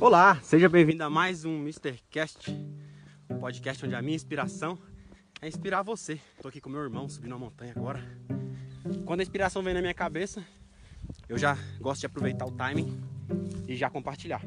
Olá, 0.00 0.40
seja 0.42 0.66
bem-vindo 0.66 1.04
a 1.04 1.10
mais 1.10 1.44
um 1.44 1.58
Mr. 1.58 2.00
Cast, 2.10 2.50
um 3.28 3.38
podcast 3.38 3.84
onde 3.84 3.94
a 3.94 4.00
minha 4.00 4.16
inspiração 4.16 4.78
é 5.42 5.46
inspirar 5.46 5.82
você. 5.82 6.18
Tô 6.40 6.48
aqui 6.48 6.58
com 6.58 6.70
meu 6.70 6.80
irmão 6.80 7.06
subindo 7.06 7.32
uma 7.32 7.38
montanha 7.38 7.74
agora. 7.76 8.02
Quando 9.04 9.20
a 9.20 9.22
inspiração 9.22 9.62
vem 9.62 9.74
na 9.74 9.82
minha 9.82 9.92
cabeça, 9.92 10.42
eu 11.28 11.36
já 11.36 11.54
gosto 11.78 12.00
de 12.00 12.06
aproveitar 12.06 12.46
o 12.46 12.50
timing 12.50 12.98
e 13.68 13.76
já 13.76 13.90
compartilhar. 13.90 14.42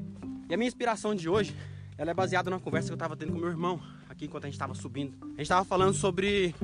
E 0.50 0.55
a 0.55 0.58
minha 0.58 0.68
inspiração 0.68 1.13
de 1.13 1.30
hoje, 1.30 1.55
ela 1.99 2.09
é 2.09 2.13
baseada 2.16 2.49
numa 2.49 2.59
conversa 2.59 2.88
que 2.88 2.94
eu 2.94 2.95
estava 2.95 3.16
tendo 3.16 3.34
com 3.34 3.38
meu 3.38 3.49
irmão 3.49 3.80
aqui 4.09 4.26
enquanto 4.26 4.45
a 4.45 4.48
gente 4.48 4.55
estava 4.55 4.73
subindo. 4.73 5.16
A 5.22 5.27
gente 5.27 5.41
estava 5.41 5.63
falando 5.63 5.94
sobre 5.94 6.55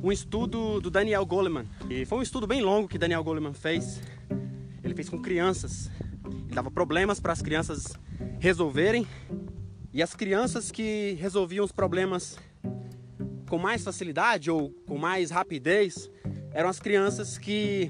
um 0.00 0.12
estudo 0.12 0.80
do 0.80 0.92
Daniel 0.92 1.26
Goleman. 1.26 1.66
E 1.90 2.04
foi 2.04 2.18
um 2.18 2.22
estudo 2.22 2.46
bem 2.46 2.62
longo 2.62 2.86
que 2.86 2.98
Daniel 2.98 3.24
Goleman 3.24 3.52
fez. 3.52 4.00
Ele 4.84 4.94
fez 4.94 5.08
com 5.08 5.20
crianças. 5.20 5.90
Ele 6.24 6.54
dava 6.54 6.70
problemas 6.70 7.18
para 7.18 7.32
as 7.32 7.42
crianças 7.42 7.98
resolverem. 8.42 9.06
E 9.94 10.02
as 10.02 10.16
crianças 10.16 10.72
que 10.72 11.12
resolviam 11.12 11.64
os 11.64 11.70
problemas 11.70 12.36
com 13.48 13.56
mais 13.56 13.84
facilidade 13.84 14.50
ou 14.50 14.70
com 14.84 14.98
mais 14.98 15.30
rapidez 15.30 16.10
eram 16.50 16.68
as 16.68 16.80
crianças 16.80 17.38
que 17.38 17.88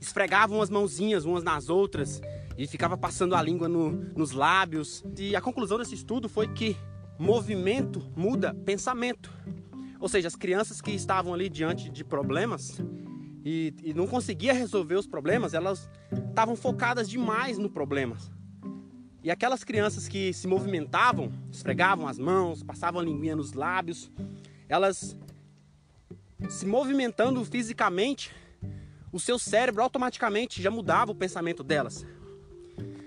esfregavam 0.00 0.62
as 0.62 0.70
mãozinhas 0.70 1.26
umas 1.26 1.44
nas 1.44 1.68
outras 1.68 2.22
e 2.56 2.66
ficava 2.66 2.96
passando 2.96 3.34
a 3.34 3.42
língua 3.42 3.68
no, 3.68 3.90
nos 3.90 4.32
lábios. 4.32 5.04
E 5.18 5.36
a 5.36 5.40
conclusão 5.42 5.76
desse 5.76 5.94
estudo 5.94 6.30
foi 6.30 6.48
que 6.48 6.74
movimento 7.18 8.10
muda 8.16 8.54
pensamento. 8.64 9.30
Ou 10.00 10.08
seja, 10.08 10.28
as 10.28 10.36
crianças 10.36 10.80
que 10.80 10.92
estavam 10.92 11.34
ali 11.34 11.50
diante 11.50 11.90
de 11.90 12.02
problemas 12.02 12.80
e, 13.44 13.74
e 13.82 13.92
não 13.92 14.06
conseguia 14.06 14.54
resolver 14.54 14.94
os 14.94 15.06
problemas, 15.06 15.52
elas 15.52 15.90
estavam 16.30 16.56
focadas 16.56 17.06
demais 17.06 17.58
no 17.58 17.68
problema. 17.68 18.16
E 19.22 19.30
aquelas 19.30 19.64
crianças 19.64 20.06
que 20.06 20.32
se 20.32 20.46
movimentavam, 20.46 21.32
esfregavam 21.50 22.06
as 22.06 22.18
mãos, 22.18 22.62
passavam 22.62 23.00
a 23.00 23.04
linguinha 23.04 23.34
nos 23.34 23.52
lábios, 23.52 24.10
elas 24.68 25.16
se 26.48 26.64
movimentando 26.66 27.44
fisicamente, 27.44 28.32
o 29.12 29.18
seu 29.18 29.38
cérebro 29.38 29.82
automaticamente 29.82 30.62
já 30.62 30.70
mudava 30.70 31.10
o 31.10 31.14
pensamento 31.14 31.64
delas. 31.64 32.06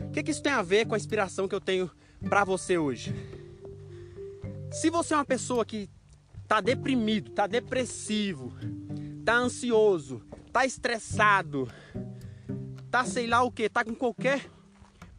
O 0.02 0.12
que, 0.12 0.22
que 0.22 0.32
isso 0.32 0.44
tem 0.44 0.52
a 0.52 0.62
ver 0.62 0.86
com 0.86 0.96
a 0.96 0.98
inspiração 0.98 1.48
que 1.48 1.56
eu 1.56 1.62
tenho 1.62 1.90
para 2.28 2.44
você 2.44 2.78
hoje? 2.78 3.16
Se 4.72 4.90
você 4.90 5.14
é 5.14 5.18
uma 5.18 5.26
pessoa 5.26 5.66
que 5.66 5.90
tá 6.48 6.60
deprimido, 6.60 7.32
tá 7.32 7.48
depressivo, 7.48 8.54
tá 9.24 9.36
ansioso, 9.36 10.22
tá 10.52 10.66
estressado, 10.66 11.72
tá 12.90 13.06
sei 13.06 13.28
lá 13.28 13.42
o 13.44 13.52
que, 13.52 13.70
tá 13.70 13.86
com 13.86 13.96
qualquer 13.96 14.50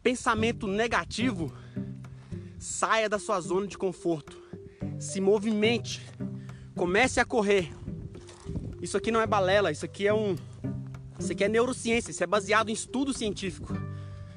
pensamento 0.03 0.67
negativo, 0.67 1.51
saia 2.59 3.09
da 3.09 3.17
sua 3.17 3.39
zona 3.41 3.65
de 3.65 3.77
conforto. 3.77 4.41
Se 4.99 5.19
movimente. 5.19 6.01
Comece 6.75 7.19
a 7.19 7.25
correr. 7.25 7.71
Isso 8.81 8.97
aqui 8.97 9.11
não 9.11 9.21
é 9.21 9.27
balela, 9.27 9.71
isso 9.71 9.85
aqui 9.85 10.07
é 10.07 10.13
um 10.13 10.35
isso 11.19 11.31
aqui 11.31 11.43
é 11.43 11.47
neurociência, 11.47 12.11
isso 12.11 12.23
é 12.23 12.27
baseado 12.27 12.69
em 12.69 12.73
estudo 12.73 13.13
científico. 13.13 13.73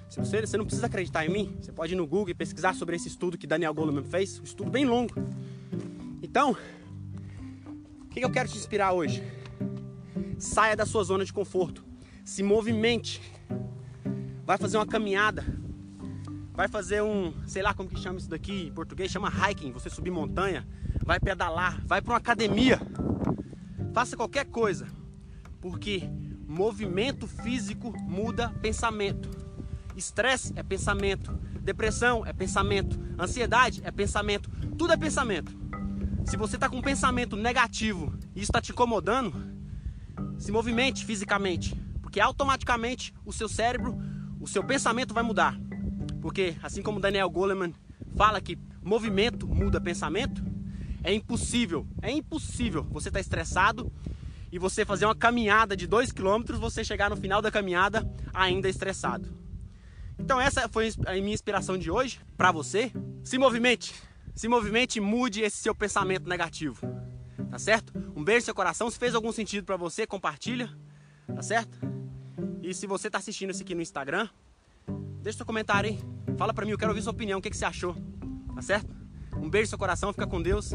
Se 0.08 0.20
você, 0.20 0.40
você 0.40 0.56
não 0.56 0.64
precisa 0.64 0.86
acreditar 0.86 1.26
em 1.26 1.30
mim, 1.30 1.56
você 1.60 1.72
pode 1.72 1.94
ir 1.94 1.96
no 1.96 2.06
Google 2.06 2.30
e 2.30 2.34
pesquisar 2.34 2.74
sobre 2.74 2.94
esse 2.94 3.08
estudo 3.08 3.36
que 3.36 3.46
Daniel 3.46 3.74
Goleman 3.74 4.04
fez, 4.04 4.38
um 4.38 4.44
estudo 4.44 4.70
bem 4.70 4.84
longo. 4.84 5.12
Então, 6.22 6.56
que 8.10 8.24
eu 8.24 8.30
quero 8.30 8.48
te 8.48 8.56
inspirar 8.56 8.92
hoje? 8.92 9.22
Saia 10.38 10.76
da 10.76 10.86
sua 10.86 11.02
zona 11.02 11.24
de 11.24 11.32
conforto. 11.32 11.84
Se 12.24 12.42
movimente. 12.42 13.20
Vai 14.46 14.56
fazer 14.56 14.76
uma 14.76 14.86
caminhada. 14.86 15.44
Vai 16.54 16.68
fazer 16.68 17.02
um, 17.02 17.34
sei 17.48 17.62
lá 17.62 17.74
como 17.74 17.88
que 17.88 17.98
chama 17.98 18.18
isso 18.18 18.30
daqui 18.30 18.68
em 18.68 18.72
português, 18.72 19.10
chama 19.10 19.28
hiking, 19.28 19.72
você 19.72 19.90
subir 19.90 20.12
montanha, 20.12 20.64
vai 21.04 21.18
pedalar, 21.18 21.84
vai 21.84 22.00
para 22.00 22.12
uma 22.12 22.18
academia. 22.18 22.80
Faça 23.92 24.16
qualquer 24.16 24.46
coisa. 24.46 24.86
Porque 25.60 26.08
movimento 26.46 27.26
físico 27.26 27.92
muda 28.02 28.50
pensamento. 28.62 29.28
Estresse 29.96 30.52
é 30.54 30.62
pensamento, 30.62 31.32
depressão 31.60 32.24
é 32.24 32.32
pensamento, 32.32 32.96
ansiedade 33.18 33.82
é 33.84 33.90
pensamento, 33.90 34.48
tudo 34.78 34.92
é 34.92 34.96
pensamento. 34.96 35.52
Se 36.24 36.36
você 36.36 36.54
está 36.56 36.68
com 36.68 36.76
um 36.76 36.82
pensamento 36.82 37.34
negativo 37.34 38.14
e 38.34 38.40
isso 38.40 38.50
está 38.50 38.60
te 38.60 38.70
incomodando, 38.70 39.34
se 40.38 40.52
movimente 40.52 41.04
fisicamente, 41.04 41.74
porque 42.00 42.20
automaticamente 42.20 43.12
o 43.24 43.32
seu 43.32 43.48
cérebro, 43.48 43.98
o 44.46 44.48
seu 44.48 44.62
pensamento 44.62 45.12
vai 45.12 45.24
mudar. 45.24 45.58
Porque 46.22 46.56
assim 46.62 46.80
como 46.80 47.00
Daniel 47.00 47.28
Goleman 47.28 47.74
fala 48.16 48.40
que 48.40 48.56
movimento 48.80 49.46
muda 49.46 49.80
pensamento, 49.80 50.40
é 51.02 51.12
impossível, 51.12 51.84
é 52.00 52.12
impossível 52.12 52.84
você 52.84 53.08
estar 53.08 53.18
tá 53.18 53.20
estressado 53.20 53.92
e 54.50 54.58
você 54.58 54.84
fazer 54.84 55.04
uma 55.04 55.16
caminhada 55.16 55.76
de 55.76 55.86
2 55.88 56.12
km, 56.12 56.44
você 56.60 56.84
chegar 56.84 57.10
no 57.10 57.16
final 57.16 57.42
da 57.42 57.50
caminhada 57.50 58.08
ainda 58.32 58.68
estressado. 58.68 59.28
Então 60.16 60.40
essa 60.40 60.68
foi 60.68 60.92
a 61.06 61.12
minha 61.14 61.34
inspiração 61.34 61.76
de 61.76 61.90
hoje 61.90 62.20
para 62.36 62.52
você. 62.52 62.92
Se 63.24 63.38
movimente, 63.38 63.92
se 64.32 64.46
movimente 64.46 64.98
e 64.98 65.02
mude 65.02 65.40
esse 65.40 65.56
seu 65.56 65.74
pensamento 65.74 66.28
negativo. 66.28 66.86
Tá 67.50 67.58
certo? 67.58 67.92
Um 68.14 68.22
beijo 68.22 68.42
no 68.42 68.44
seu 68.46 68.54
coração. 68.54 68.88
Se 68.90 68.98
fez 68.98 69.12
algum 69.12 69.32
sentido 69.32 69.64
para 69.64 69.76
você, 69.76 70.06
compartilha. 70.06 70.70
Tá 71.26 71.42
certo? 71.42 71.96
E 72.66 72.74
se 72.74 72.84
você 72.84 73.08
tá 73.08 73.18
assistindo 73.18 73.50
isso 73.50 73.62
aqui 73.62 73.76
no 73.76 73.80
Instagram, 73.80 74.28
deixa 75.22 75.36
seu 75.36 75.46
comentário 75.46 75.88
aí. 75.88 76.00
Fala 76.36 76.52
pra 76.52 76.64
mim, 76.64 76.72
eu 76.72 76.78
quero 76.78 76.90
ouvir 76.90 77.00
sua 77.00 77.12
opinião. 77.12 77.38
O 77.38 77.42
que, 77.42 77.48
que 77.48 77.56
você 77.56 77.64
achou? 77.64 77.94
Tá 78.56 78.60
certo? 78.60 78.92
Um 79.36 79.48
beijo 79.48 79.66
no 79.66 79.68
seu 79.68 79.78
coração, 79.78 80.12
fica 80.12 80.26
com 80.26 80.42
Deus. 80.42 80.72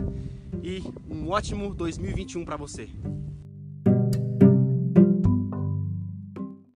E 0.63 0.81
um 1.09 1.27
ótimo 1.27 1.75
2021 1.75 2.45
para 2.45 2.55
você. 2.55 2.89